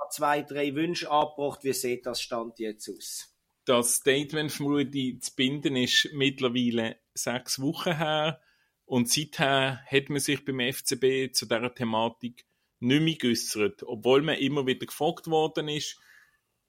zwei, 0.10 0.42
drei 0.42 0.74
Wünsche 0.76 1.10
angebracht. 1.10 1.64
Wie 1.64 1.74
sieht 1.74 2.06
das 2.06 2.22
Stand 2.22 2.60
jetzt 2.60 2.90
aus? 2.90 3.32
Das 3.66 3.96
Statement 3.96 4.52
von 4.52 4.68
Rudi 4.68 5.20
zu 5.20 5.36
binden 5.36 5.76
ist 5.76 6.10
mittlerweile 6.14 6.98
sechs 7.14 7.60
Wochen 7.60 7.98
her. 7.98 8.42
Und 8.86 9.10
seither 9.10 9.84
hat 9.86 10.10
man 10.10 10.20
sich 10.20 10.46
beim 10.46 10.60
FCB 10.60 11.34
zu 11.34 11.48
dieser 11.48 11.74
Thematik 11.74 12.46
nicht 12.80 13.02
mehr 13.02 13.16
geäußert. 13.16 13.84
Obwohl 13.84 14.22
man 14.22 14.38
immer 14.38 14.68
wieder 14.68 14.86
gefragt 14.86 15.28
worden 15.28 15.68
ist. 15.68 16.00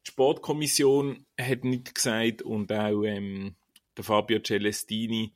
Die 0.06 0.12
Sportkommission 0.12 1.26
hat 1.38 1.64
nicht 1.64 1.94
gesagt 1.94 2.40
und 2.42 2.72
auch 2.72 3.02
ähm, 3.02 3.56
der 3.96 4.04
Fabio 4.04 4.38
Celestini 4.40 5.34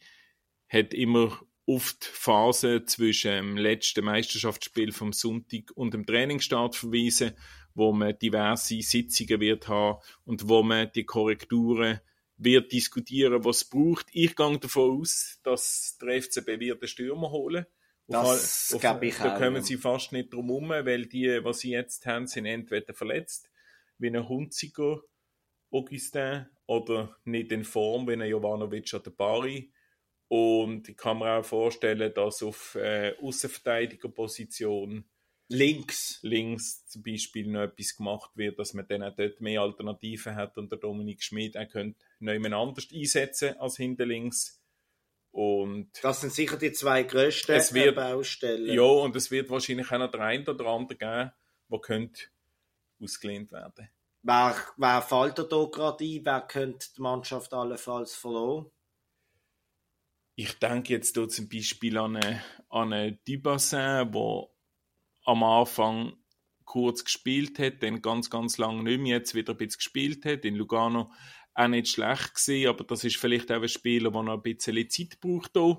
hat 0.68 0.94
immer 0.94 1.40
auf 1.74 1.94
die 1.94 2.06
Phase 2.12 2.84
zwischen 2.84 3.30
dem 3.30 3.56
letzten 3.56 4.04
Meisterschaftsspiel 4.04 4.92
vom 4.92 5.12
Sonntag 5.12 5.70
und 5.74 5.94
dem 5.94 6.04
Trainingsstart 6.04 6.74
verweisen, 6.74 7.32
wo 7.74 7.92
man 7.92 8.18
diverse 8.18 8.80
Sitzungen 8.82 9.40
wird 9.40 9.68
haben 9.68 10.00
und 10.24 10.48
wo 10.48 10.62
man 10.62 10.90
die 10.92 11.04
Korrekturen 11.04 12.00
wird 12.36 12.72
diskutieren, 12.72 13.44
was 13.44 13.58
es 13.58 13.64
braucht. 13.64 14.06
Ich 14.12 14.34
gehe 14.34 14.58
davon 14.58 15.00
aus, 15.00 15.38
dass 15.44 15.98
der 16.00 16.20
FCB 16.20 16.58
wird 16.58 16.82
den 16.82 16.88
Stürmer 16.88 17.30
holen. 17.30 17.66
Das 18.08 18.76
glaube 18.80 19.06
ich 19.06 19.16
Da 19.16 19.38
kommen 19.38 19.62
sie 19.62 19.76
fast 19.76 20.10
nicht 20.10 20.32
drum 20.32 20.48
herum, 20.48 20.70
weil 20.70 21.06
die, 21.06 21.44
was 21.44 21.60
sie 21.60 21.70
jetzt 21.70 22.06
haben, 22.06 22.26
sind 22.26 22.46
entweder 22.46 22.92
verletzt, 22.92 23.50
wie 23.98 24.08
ein 24.08 24.28
Hunziger 24.28 25.02
Augustin, 25.70 26.46
oder 26.66 27.16
nicht 27.24 27.52
in 27.52 27.64
Form, 27.64 28.08
wie 28.08 28.12
ein 28.12 28.22
Jovanovic 28.22 28.92
oder 28.94 29.10
Bari 29.10 29.72
und 30.30 30.88
ich 30.88 30.96
kann 30.96 31.18
mir 31.18 31.38
auch 31.38 31.44
vorstellen, 31.44 32.14
dass 32.14 32.40
auf 32.44 32.76
äh, 32.76 33.16
Außenverteidigerposition 33.20 35.04
links. 35.49 36.20
links 36.22 36.87
zum 36.87 37.02
Beispiel 37.02 37.49
noch 37.49 37.62
etwas 37.62 37.96
gemacht 37.96 38.30
wird, 38.37 38.56
dass 38.56 38.72
man 38.72 38.87
dann 38.87 39.02
auch 39.02 39.16
dort 39.16 39.40
mehr 39.40 39.60
Alternativen 39.60 40.37
hat 40.37 40.56
und 40.56 40.70
der 40.70 40.78
Dominik 40.78 41.25
Schmid 41.25 41.56
auch 41.56 41.68
könnte 41.68 41.99
jemand 42.20 42.54
anders 42.54 42.87
einsetzen 42.94 43.58
als 43.58 43.76
hinter 43.76 44.06
links. 44.06 44.62
Und 45.32 45.90
das 46.00 46.20
sind 46.20 46.32
sicher 46.32 46.56
die 46.56 46.70
zwei 46.70 47.02
grössten 47.02 47.56
es 47.56 47.75
wird, 47.75 47.96
Baustellen. 47.96 48.72
Ja, 48.72 48.82
und 48.82 49.16
es 49.16 49.32
wird 49.32 49.50
wahrscheinlich 49.50 49.90
auch 49.90 49.99
noch 49.99 50.12
der 50.12 50.20
eine 50.20 50.49
oder 50.49 50.66
andere 50.66 50.96
geben, 50.96 51.32
der 51.72 51.78
könnte 51.80 52.22
ausgelehnt 53.02 53.50
werden. 53.50 53.88
Wer, 54.22 54.54
wer 54.76 55.02
fällt 55.02 55.38
da 55.38 55.42
gerade 55.42 56.04
ein? 56.04 56.25
Wer 56.25 56.40
könnte 56.42 56.87
die 56.96 57.00
Mannschaft 57.02 57.52
allenfalls 57.52 58.14
verloren? 58.14 58.70
Ich 60.42 60.59
denke 60.59 60.94
jetzt 60.94 61.16
hier 61.16 61.28
zum 61.28 61.50
Beispiel 61.50 61.99
an 61.99 62.16
einen, 62.16 62.40
an 62.70 63.18
Dubassin, 63.28 64.11
der 64.11 64.49
am 65.26 65.42
Anfang 65.42 66.14
kurz 66.64 67.04
gespielt 67.04 67.59
hat, 67.59 67.82
dann 67.82 68.00
ganz, 68.00 68.30
ganz 68.30 68.56
lange 68.56 68.82
nicht 68.82 69.00
mehr, 69.00 69.18
jetzt 69.18 69.35
wieder 69.35 69.52
ein 69.52 69.59
bisschen 69.59 69.80
gespielt 69.80 70.25
hat. 70.25 70.47
In 70.47 70.54
Lugano 70.54 71.12
auch 71.52 71.68
nicht 71.68 71.88
schlecht 71.88 72.37
gesehen, 72.37 72.70
aber 72.70 72.85
das 72.85 73.04
ist 73.04 73.18
vielleicht 73.18 73.52
auch 73.52 73.61
ein 73.61 73.68
Spieler, 73.68 74.11
der 74.11 74.23
noch 74.23 74.32
ein 74.32 74.42
bisschen 74.42 74.88
Zeit 74.88 75.20
braucht 75.20 75.50
hier. 75.52 75.78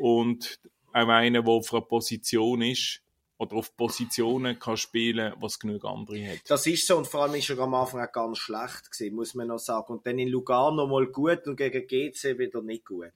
Und 0.00 0.58
auch 0.94 1.08
einer, 1.08 1.42
der 1.42 1.52
auf 1.52 1.70
einer 1.74 1.82
Position 1.82 2.62
ist 2.62 3.02
oder 3.36 3.56
auf 3.56 3.76
Positionen 3.76 4.58
kann 4.58 4.78
spielen, 4.78 5.34
was 5.38 5.58
genug 5.58 5.84
andere 5.84 6.26
hat. 6.26 6.48
Das 6.48 6.66
ist 6.66 6.86
so 6.86 6.96
und 6.96 7.08
vor 7.08 7.24
allem 7.24 7.34
ist 7.34 7.50
er 7.50 7.58
am 7.58 7.74
Anfang 7.74 8.00
auch 8.00 8.10
ganz 8.10 8.38
schlecht 8.38 8.90
gewesen, 8.90 9.14
muss 9.14 9.34
man 9.34 9.48
noch 9.48 9.58
sagen. 9.58 9.92
Und 9.92 10.06
dann 10.06 10.18
in 10.18 10.28
Lugano 10.28 10.86
mal 10.86 11.08
gut 11.08 11.46
und 11.46 11.56
gegen 11.56 11.86
GC 11.86 12.38
wieder 12.38 12.62
nicht 12.62 12.86
gut. 12.86 13.12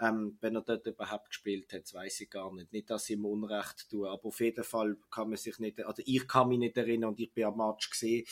Ähm, 0.00 0.38
wenn 0.40 0.56
er 0.56 0.62
dort 0.62 0.86
überhaupt 0.86 1.28
gespielt 1.28 1.72
hat, 1.74 1.92
weiß 1.92 2.22
ich 2.22 2.30
gar 2.30 2.52
nicht. 2.54 2.72
Nicht, 2.72 2.88
dass 2.88 3.10
ich 3.10 3.16
ihm 3.16 3.26
Unrecht 3.26 3.90
tue, 3.90 4.08
aber 4.08 4.26
auf 4.26 4.40
jeden 4.40 4.64
Fall 4.64 4.96
kann 5.10 5.28
man 5.28 5.36
sich 5.36 5.58
nicht, 5.58 5.84
also 5.84 6.02
ich 6.06 6.26
kann 6.26 6.48
mich 6.48 6.58
nicht 6.58 6.76
erinnern 6.78 7.10
und 7.10 7.20
ich 7.20 7.32
bin 7.32 7.44
am 7.44 7.58
Match 7.58 7.90
gesehen. 7.90 8.24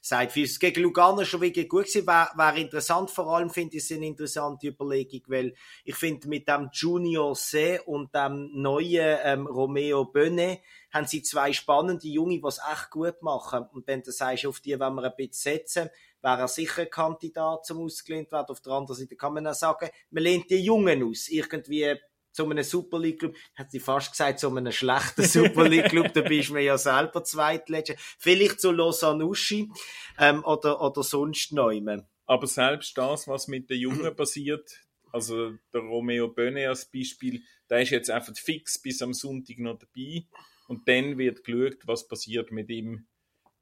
Seit 0.00 0.32
viel 0.32 0.48
gegen 0.48 0.82
Lugano 0.82 1.24
schon 1.24 1.40
wirklich 1.40 1.68
gut 1.68 1.84
gewesen, 1.84 2.08
wäre 2.08 2.30
wär 2.34 2.56
interessant. 2.56 3.10
Vor 3.10 3.36
allem 3.36 3.50
finde 3.50 3.76
ich 3.76 3.84
es 3.84 3.92
eine 3.92 4.06
interessante 4.06 4.66
Überlegung, 4.66 5.22
weil 5.28 5.54
ich 5.84 5.94
finde 5.94 6.28
mit 6.28 6.48
dem 6.48 6.70
Junior 6.72 7.34
C 7.34 7.78
und 7.86 8.12
dem 8.12 8.50
neuen 8.52 9.18
ähm, 9.22 9.46
Romeo 9.46 10.04
Böne 10.06 10.58
haben 10.92 11.06
sie 11.06 11.22
zwei 11.22 11.52
spannende 11.52 12.08
Junge, 12.08 12.40
die 12.40 12.46
es 12.46 12.58
echt 12.58 12.90
gut 12.90 13.22
machen. 13.22 13.66
Und 13.72 13.88
sagst 14.06 14.44
du, 14.44 14.48
auf 14.48 14.60
die 14.60 14.78
wenn 14.78 14.94
wir 14.94 15.04
ein 15.04 15.16
bisschen 15.16 15.54
setzen 15.54 15.90
wäre 16.22 16.40
er 16.40 16.48
sicher 16.48 16.82
ein 16.82 16.90
Kandidat 16.90 17.66
zum 17.66 17.78
ausgelehnt 17.78 18.32
werden. 18.32 18.46
Auf 18.48 18.60
der 18.60 18.72
anderen 18.72 18.98
Seite 18.98 19.16
kann 19.16 19.34
man 19.34 19.46
auch 19.46 19.54
sagen, 19.54 19.90
man 20.10 20.22
lehnt 20.22 20.50
die 20.50 20.56
Jungen 20.56 21.02
aus. 21.02 21.28
Irgendwie 21.28 21.96
zu 22.32 22.48
einem 22.48 22.64
Super 22.64 22.98
League 22.98 23.18
Club, 23.18 23.34
hat 23.54 23.70
sie 23.70 23.80
fast 23.80 24.12
gesagt, 24.12 24.40
zu 24.40 24.48
einem 24.48 24.72
schlechten 24.72 25.22
Super 25.22 25.68
League 25.68 25.90
Club, 25.90 26.12
da 26.14 26.22
bist 26.22 26.48
du 26.48 26.54
mir 26.54 26.62
ja 26.62 26.78
selber 26.78 27.22
Zweitletzter. 27.24 27.94
Vielleicht 28.18 28.60
zu 28.60 28.72
Lausanne 28.72 29.26
Uschi, 29.26 29.70
ähm, 30.18 30.42
oder, 30.44 30.80
oder 30.80 31.02
sonst 31.02 31.52
neumen. 31.52 32.06
Aber 32.26 32.46
selbst 32.46 32.96
das, 32.96 33.28
was 33.28 33.48
mit 33.48 33.68
den 33.68 33.80
Jungen 33.80 34.16
passiert, 34.16 34.80
also 35.12 35.52
der 35.74 35.82
Romeo 35.82 36.28
Böne 36.28 36.68
als 36.68 36.86
Beispiel, 36.86 37.42
der 37.68 37.82
ist 37.82 37.90
jetzt 37.90 38.10
einfach 38.10 38.34
fix 38.36 38.80
bis 38.80 39.02
am 39.02 39.12
Sonntag 39.12 39.58
noch 39.58 39.78
dabei 39.78 40.24
und 40.68 40.88
dann 40.88 41.18
wird 41.18 41.44
geschaut, 41.44 41.86
was 41.86 42.08
passiert 42.08 42.50
mit 42.50 42.70
ihm 42.70 43.06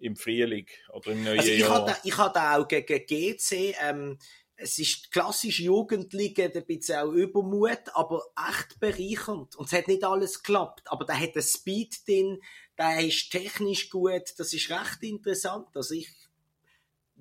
im 0.01 0.17
Frühling 0.17 0.67
oder 0.93 1.13
im 1.13 1.25
neuen 1.25 1.39
also 1.39 1.51
ich 1.51 1.61
Jahr. 1.61 1.87
Hatte, 1.87 1.97
ich 2.05 2.17
hatte 2.17 2.41
auch 2.41 2.67
gegen 2.67 3.07
GC, 3.07 3.77
ähm, 3.83 4.19
es 4.63 4.79
ist 4.79 5.11
klassisch 5.11 5.61
Jugendliche, 5.61 6.53
ein 6.55 6.67
bisschen 6.67 6.99
auch 6.99 7.13
Übermut, 7.13 7.81
aber 7.95 8.23
echt 8.49 8.79
bereichernd. 8.79 9.57
Und 9.57 9.67
es 9.67 9.73
hat 9.73 9.89
nicht 9.89 10.05
alles 10.05 10.43
geklappt, 10.43 10.83
aber 10.87 11.05
da 11.05 11.15
hat 11.15 11.35
einen 11.35 11.43
Speed 11.43 12.07
drin, 12.07 12.41
der 12.79 13.07
ist 13.07 13.31
technisch 13.31 13.89
gut, 13.89 14.35
das 14.37 14.53
ist 14.53 14.71
recht 14.71 15.03
interessant. 15.03 15.69
Also 15.75 15.95
ich 15.95 16.09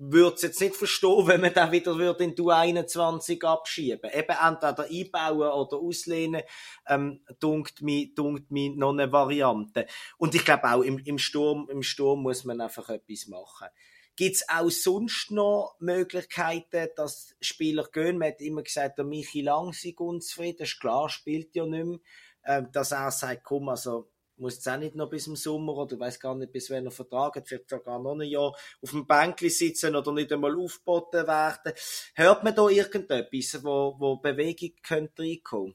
würde 0.02 0.36
es 0.36 0.42
jetzt 0.42 0.60
nicht 0.60 0.74
verstehen, 0.74 1.26
wenn 1.26 1.42
man 1.42 1.52
dann 1.52 1.70
wieder 1.70 1.96
würde 1.96 2.24
in 2.24 2.34
du 2.34 2.50
21 2.50 3.44
abschieben. 3.44 4.10
Eben 4.12 4.36
entweder 4.42 4.86
einbauen 4.88 5.52
oder 5.52 5.76
auslehnen, 5.76 6.42
ähm, 6.88 7.20
dunkt 7.38 7.82
mir, 7.82 8.08
dunkt 8.14 8.50
mir 8.50 8.74
noch 8.74 8.92
eine 8.92 9.12
Variante. 9.12 9.86
Und 10.16 10.34
ich 10.34 10.44
glaube 10.44 10.72
auch 10.72 10.82
im, 10.82 10.98
im 10.98 11.18
Sturm, 11.18 11.68
im 11.70 11.82
Sturm 11.82 12.22
muss 12.22 12.44
man 12.44 12.60
einfach 12.60 12.88
etwas 12.88 13.26
machen. 13.26 13.68
Gibt 14.16 14.36
es 14.36 14.48
auch 14.48 14.70
sonst 14.70 15.30
noch 15.30 15.76
Möglichkeiten, 15.78 16.88
dass 16.96 17.34
Spieler 17.40 17.86
gehen? 17.90 18.18
Man 18.18 18.28
hat 18.28 18.40
immer 18.40 18.62
gesagt, 18.62 18.98
der 18.98 19.04
Michi 19.04 19.40
Lang 19.40 19.72
sei 19.72 19.94
unzufrieden. 19.96 20.58
Das 20.58 20.68
ist 20.68 20.80
klar, 20.80 21.08
spielt 21.08 21.54
ja 21.54 21.64
nicht 21.64 21.84
mehr. 21.84 21.98
Ähm, 22.44 22.68
dass 22.72 22.92
er 22.92 23.10
sagt, 23.10 23.44
komm, 23.44 23.68
also, 23.68 24.10
muss 24.40 24.56
jetzt 24.56 24.68
auch 24.68 24.78
nicht 24.78 24.94
noch 24.94 25.08
bis 25.08 25.24
zum 25.24 25.36
Sommer 25.36 25.76
oder 25.76 25.98
weiß 25.98 26.18
gar 26.18 26.34
nicht, 26.34 26.52
bis 26.52 26.70
wann 26.70 26.86
er 26.86 26.90
vertragen, 26.90 27.42
vielleicht 27.44 27.68
sogar 27.68 28.00
noch 28.00 28.18
ein 28.18 28.22
Jahr 28.22 28.54
auf 28.82 28.90
dem 28.90 29.06
Bänkli 29.06 29.50
sitzen 29.50 29.94
oder 29.94 30.12
nicht 30.12 30.32
einmal 30.32 30.56
aufgeboten 30.56 31.26
werden. 31.26 31.72
Hört 32.14 32.44
man 32.44 32.54
da 32.54 32.68
irgendetwas, 32.68 33.62
wo, 33.62 33.94
wo 33.98 34.16
Bewegung 34.16 34.72
könnte 34.82 35.22
reinkommen? 35.22 35.74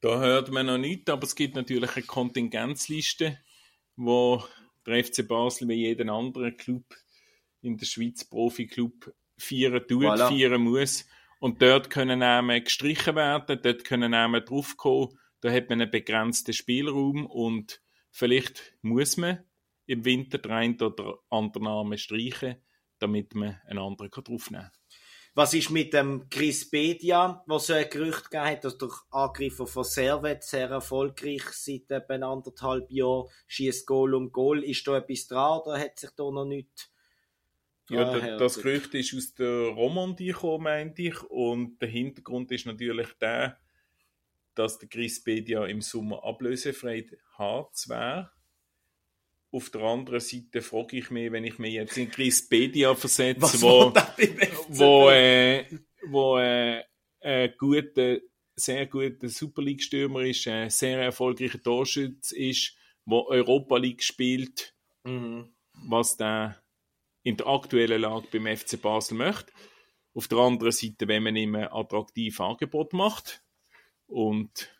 Da 0.00 0.20
hört 0.20 0.50
man 0.50 0.66
noch 0.66 0.78
nicht, 0.78 1.10
aber 1.10 1.24
es 1.24 1.34
gibt 1.34 1.56
natürlich 1.56 1.96
eine 1.96 2.06
Kontingenzliste, 2.06 3.38
wo 3.96 4.42
der 4.86 5.04
FC 5.04 5.26
Basel 5.26 5.68
wie 5.68 5.86
jeden 5.86 6.08
anderen 6.08 6.56
Club 6.56 6.84
in 7.62 7.76
der 7.76 7.86
Schweiz 7.86 8.24
Profi-Club 8.24 9.12
feiern 9.36 9.84
tut, 9.86 10.04
voilà. 10.04 10.28
feiern 10.28 10.62
muss. 10.62 11.06
Und 11.40 11.62
dort 11.62 11.90
können 11.90 12.20
Namen 12.20 12.62
gestrichen 12.62 13.14
werden, 13.14 13.60
dort 13.62 13.84
können 13.84 14.10
Namen 14.10 14.44
draufkommen, 14.44 15.18
da 15.40 15.50
hat 15.50 15.68
man 15.68 15.80
einen 15.80 15.90
begrenzten 15.90 16.52
Spielraum 16.52 17.26
und 17.26 17.80
vielleicht 18.10 18.76
muss 18.82 19.16
man 19.16 19.44
im 19.86 20.04
Winter 20.04 20.38
den 20.38 20.52
einen 20.52 20.80
oder 20.80 21.18
anderen 21.30 21.64
Namen 21.64 21.98
streichen, 21.98 22.56
damit 22.98 23.34
man 23.34 23.60
einen 23.66 23.78
anderen 23.78 24.10
draufnehmen 24.10 24.66
kann. 24.66 24.72
Was 25.34 25.54
ist 25.54 25.70
mit 25.70 25.94
dem 25.94 26.28
Chris 26.30 26.68
Bedia, 26.68 27.44
was 27.46 27.68
so 27.68 27.72
ein 27.72 27.88
Gerücht 27.88 28.24
gegeben 28.24 28.44
hat, 28.44 28.64
dass 28.64 28.76
der 28.76 28.88
Angreifer 29.10 29.68
von 29.68 29.84
Servet 29.84 30.42
sehr 30.42 30.68
erfolgreich 30.68 31.44
seit 31.52 31.90
etwa 31.90 32.14
anderthalb 32.14 32.90
Jahren 32.90 33.28
schießt 33.46 33.86
Goal 33.86 34.14
um 34.14 34.32
Goal. 34.32 34.64
Ist 34.64 34.86
da 34.88 34.96
etwas 34.96 35.28
dran 35.28 35.60
oder 35.60 35.78
hat 35.78 35.98
sich 35.98 36.10
da 36.16 36.24
noch 36.24 36.44
nichts 36.44 36.90
ja, 37.90 38.02
ah, 38.02 38.36
das 38.36 38.60
Gerücht 38.60 38.92
ist 38.94 39.14
aus 39.14 39.34
der 39.34 39.68
Romandie 39.68 40.26
gekommen, 40.26 40.64
meinte 40.64 41.02
ich. 41.02 41.22
Und 41.22 41.80
der 41.80 41.88
Hintergrund 41.88 42.50
ist 42.52 42.66
natürlich 42.66 43.08
der, 43.20 43.58
dass 44.58 44.78
der 44.78 44.88
Chris 44.88 45.22
Bedia 45.22 45.64
im 45.66 45.80
Sommer 45.80 46.24
ablösefrei 46.24 47.06
hart 47.36 47.88
wäre. 47.88 48.30
Auf 49.50 49.70
der 49.70 49.82
anderen 49.82 50.20
Seite 50.20 50.60
frage 50.60 50.98
ich 50.98 51.10
mich, 51.10 51.32
wenn 51.32 51.44
ich 51.44 51.58
mich 51.58 51.74
jetzt 51.74 51.96
in 51.96 52.10
Chris 52.10 52.48
Bedia 52.48 52.94
versetze, 52.94 53.40
Was 53.40 53.62
wo, 53.62 53.94
wo, 54.68 55.10
äh, 55.10 55.64
wo 56.08 56.38
äh, 56.38 56.82
ein 57.20 57.54
guter, 57.56 58.18
sehr 58.56 58.86
guter 58.86 59.28
Super 59.28 59.62
League-Stürmer 59.62 60.22
ist, 60.22 60.46
ein 60.48 60.70
sehr 60.70 61.00
erfolgreicher 61.00 61.62
Torschütz 61.62 62.32
ist, 62.32 62.76
wo 63.04 63.26
Europa 63.28 63.78
League 63.78 64.02
spielt, 64.02 64.74
mhm. 65.04 65.54
was 65.72 66.16
der 66.16 66.60
in 67.22 67.36
der 67.36 67.46
aktuellen 67.46 68.02
Lage 68.02 68.26
beim 68.32 68.56
FC 68.56 68.80
Basel 68.80 69.16
möchte. 69.16 69.52
Auf 70.14 70.28
der 70.28 70.38
anderen 70.38 70.72
Seite, 70.72 71.06
wenn 71.08 71.22
man 71.22 71.36
ihm 71.36 71.54
ein 71.54 71.68
attraktives 71.72 72.40
Angebot 72.40 72.92
macht, 72.92 73.42
und 74.08 74.70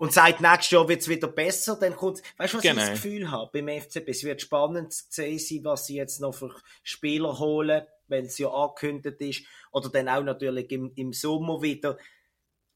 und 0.00 0.14
seit 0.14 0.40
nächstes 0.40 0.70
Jahr 0.70 0.88
wird 0.88 1.02
es 1.02 1.08
wieder 1.08 1.28
besser, 1.28 1.76
dann 1.78 1.94
kommt, 1.94 2.22
weißt 2.38 2.54
du, 2.54 2.56
was 2.56 2.62
genau. 2.62 2.80
ich 2.80 2.88
das 2.88 3.02
Gefühl 3.02 3.30
habe 3.30 3.50
beim 3.52 3.68
FCB? 3.82 4.08
Es 4.08 4.24
wird 4.24 4.40
spannend 4.40 4.94
zu 4.94 5.04
sehen 5.10 5.38
sein, 5.38 5.64
was 5.64 5.84
sie 5.84 5.96
jetzt 5.96 6.22
noch 6.22 6.34
für 6.34 6.54
Spieler 6.82 7.38
holen, 7.38 7.86
wenn 8.08 8.24
es 8.24 8.38
ja 8.38 8.48
angekündigt 8.48 9.20
ist, 9.20 9.42
oder 9.72 9.90
dann 9.90 10.08
auch 10.08 10.22
natürlich 10.22 10.72
im, 10.72 10.90
im 10.96 11.12
Sommer 11.12 11.60
wieder. 11.60 11.98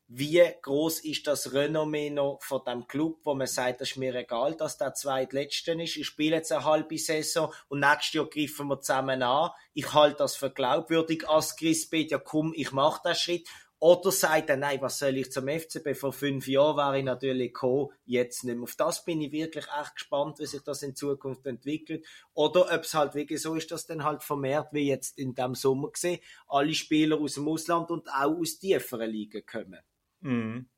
Wie 0.07 0.43
groß 0.61 1.01
ist 1.01 1.27
das 1.27 1.55
Renommee 1.55 2.11
noch 2.11 2.43
von 2.43 2.61
dem 2.67 2.87
Club, 2.87 3.21
wo 3.25 3.33
man 3.33 3.47
sagt, 3.47 3.81
das 3.81 3.93
ist 3.93 3.97
mir 3.97 4.15
egal, 4.15 4.55
dass 4.55 4.77
der 4.77 4.93
zweitletzte 4.93 5.73
ist. 5.83 5.97
Ich 5.97 6.07
spiele 6.07 6.37
jetzt 6.37 6.53
eine 6.53 6.67
halbe 6.67 6.99
Saison 6.99 7.55
und 7.69 7.81
nächstes 7.81 8.13
Jahr 8.13 8.27
greifen 8.27 8.69
wir 8.69 8.83
zusammen 8.83 9.23
an. 9.23 9.51
Ich 9.73 9.95
halte 9.95 10.19
das 10.19 10.37
für 10.37 10.51
glaubwürdig 10.51 11.27
als 11.27 11.57
Chris 11.57 11.89
ja 11.91 12.19
komm, 12.19 12.53
ich 12.55 12.71
mache 12.71 13.01
den 13.03 13.15
Schritt. 13.15 13.49
Oder 13.85 14.13
sagt 14.13 14.49
er, 14.49 14.57
nein, 14.57 14.81
was 14.81 14.99
soll 14.99 15.19
ich 15.19 15.31
zum 15.31 15.47
FCB? 15.47 15.95
Vor 15.95 16.15
fünf 16.15 16.49
Jahren 16.49 16.79
wäre 16.79 16.99
ich 17.01 17.05
natürlich 17.05 17.53
gekommen, 17.53 17.91
jetzt 18.07 18.43
nicht 18.43 18.55
mehr. 18.55 18.63
Auf 18.63 18.77
das 18.77 19.05
bin 19.05 19.21
ich 19.21 19.31
wirklich 19.31 19.67
echt 19.79 19.97
gespannt, 19.97 20.39
wie 20.39 20.47
sich 20.47 20.63
das 20.63 20.83
in 20.83 20.97
Zukunft 20.97 21.45
entwickelt. 21.45 22.03
Oder 22.33 22.75
ob 22.75 22.81
es 22.81 22.95
halt 22.95 23.15
wirklich 23.15 23.43
so 23.43 23.55
ist, 23.57 23.71
dass 23.71 23.85
dann 23.85 24.03
halt 24.03 24.23
vermehrt, 24.23 24.69
wie 24.73 24.89
jetzt 24.89 25.19
in 25.19 25.35
dem 25.35 25.55
Sommer 25.55 25.91
gesehen, 25.91 26.19
alle 26.49 26.73
Spieler 26.73 27.21
aus 27.21 27.35
dem 27.35 27.47
Ausland 27.47 27.91
und 27.91 28.09
auch 28.09 28.35
aus 28.41 28.59
tieferen 28.59 29.11
Ligen 29.11 29.45
kommen. 29.45 29.81
Mhm. 30.21 30.71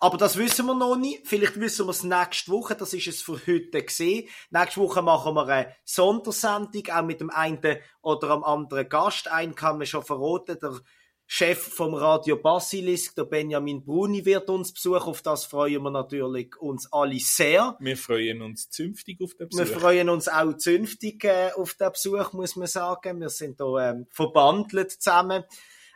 Aber 0.00 0.16
das 0.16 0.38
wissen 0.38 0.64
wir 0.64 0.74
noch 0.74 0.96
nicht. 0.96 1.28
Vielleicht 1.28 1.60
wissen 1.60 1.84
wir 1.84 1.90
es 1.90 2.04
nächste 2.04 2.50
Woche. 2.52 2.74
Das 2.74 2.94
ist 2.94 3.06
es 3.06 3.20
für 3.20 3.38
heute 3.46 3.84
gesehen. 3.84 4.30
Nächste 4.48 4.80
Woche 4.80 5.02
machen 5.02 5.34
wir 5.34 5.46
eine 5.46 5.76
Sondersendung, 5.84 6.84
auch 6.90 7.04
mit 7.04 7.20
dem 7.20 7.28
einen 7.28 7.60
oder 8.00 8.30
am 8.30 8.44
anderen 8.44 8.88
Gast. 8.88 9.28
Einen 9.28 9.54
kann 9.54 9.76
man 9.76 9.86
schon 9.86 10.02
verraten. 10.02 10.56
Der 10.62 10.80
Chef 11.26 11.58
vom 11.58 11.94
Radio 11.94 12.36
Basilisk, 12.36 13.16
der 13.16 13.24
Benjamin 13.24 13.84
Bruni, 13.84 14.24
wird 14.24 14.50
uns 14.50 14.72
besuchen. 14.72 15.08
Auf 15.08 15.22
das 15.22 15.44
freuen 15.44 15.82
wir 15.82 15.90
natürlich 15.90 16.56
uns 16.60 16.92
alle 16.92 17.18
sehr. 17.18 17.76
Wir 17.80 17.96
freuen 17.96 18.42
uns 18.42 18.68
zünftig 18.68 19.20
auf 19.22 19.34
den 19.34 19.48
Besuch. 19.48 19.64
Wir 19.64 19.66
freuen 19.66 20.08
uns 20.10 20.28
auch 20.28 20.56
zünftig 20.56 21.24
äh, 21.24 21.50
auf 21.56 21.74
den 21.74 21.90
Besuch, 21.90 22.32
muss 22.34 22.56
man 22.56 22.68
sagen. 22.68 23.20
Wir 23.20 23.30
sind 23.30 23.58
da 23.58 23.90
ähm, 23.90 24.06
verbandelt 24.10 24.92
zusammen 24.92 25.44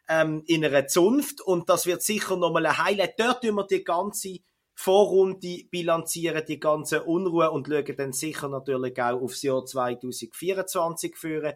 ähm, 0.08 0.42
in 0.46 0.64
einer 0.64 0.86
Zunft 0.86 1.40
und 1.40 1.68
das 1.68 1.86
wird 1.86 2.02
sicher 2.02 2.36
nochmal 2.36 2.66
ein 2.66 2.78
Highlight. 2.78 3.20
Dort 3.20 3.42
tun 3.42 3.56
wir 3.56 3.66
die 3.66 3.84
ganze 3.84 4.38
Vorrunde 4.74 5.64
bilanzieren, 5.70 6.44
die 6.46 6.60
ganze 6.60 7.02
Unruhe 7.02 7.50
und 7.50 7.66
schauen 7.66 7.96
dann 7.96 8.12
sicher 8.12 8.48
natürlich 8.48 9.00
auch 9.02 9.20
aufs 9.20 9.42
Jahr 9.42 9.64
2024 9.64 11.16
führen. 11.16 11.54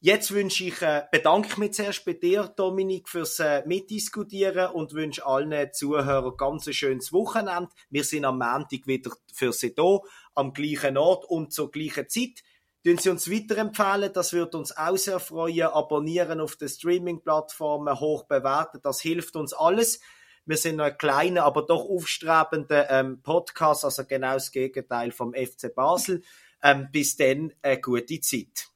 Jetzt 0.00 0.30
wünsche 0.30 0.64
ich, 0.64 0.82
äh, 0.82 1.04
bedanke 1.10 1.48
ich 1.48 1.56
mich 1.56 1.72
zuerst 1.72 2.04
bei 2.04 2.12
dir, 2.12 2.52
Dominik, 2.54 3.08
fürs 3.08 3.40
äh, 3.40 3.62
Mitdiskutieren 3.66 4.70
und 4.72 4.92
wünsche 4.92 5.24
allen 5.24 5.72
Zuhörern 5.72 6.36
ganz 6.36 6.66
ein 6.66 6.74
schönes 6.74 7.14
Wochenende. 7.14 7.70
Wir 7.88 8.04
sind 8.04 8.26
am 8.26 8.38
Montag 8.38 8.86
wieder 8.86 9.10
für 9.32 9.54
Sie 9.54 9.74
da, 9.74 10.00
am 10.34 10.52
gleichen 10.52 10.98
Ort 10.98 11.24
und 11.24 11.52
zur 11.52 11.70
gleichen 11.70 12.10
Zeit. 12.10 12.42
Tun 12.84 12.98
Sie 12.98 13.08
uns 13.08 13.30
weiterempfehlen, 13.30 14.12
das 14.12 14.34
würde 14.34 14.58
uns 14.58 14.76
auch 14.76 14.98
sehr 14.98 15.18
freuen. 15.18 15.62
Abonnieren 15.62 16.40
auf 16.40 16.56
den 16.56 16.68
Streaming-Plattformen, 16.68 17.98
hoch 17.98 18.24
bewerten, 18.24 18.80
das 18.82 19.00
hilft 19.00 19.34
uns 19.34 19.54
alles. 19.54 20.00
Wir 20.44 20.58
sind 20.58 20.76
noch 20.76 20.84
ein 20.84 20.98
kleiner, 20.98 21.44
aber 21.44 21.62
doch 21.62 21.84
aufstrebender 21.88 22.88
ähm, 22.90 23.22
Podcast, 23.22 23.84
also 23.84 24.04
genau 24.04 24.34
das 24.34 24.52
Gegenteil 24.52 25.10
vom 25.10 25.32
FC 25.32 25.74
Basel. 25.74 26.22
Ähm, 26.62 26.88
bis 26.92 27.16
dann 27.16 27.54
eine 27.62 27.80
gute 27.80 28.20
Zeit. 28.20 28.75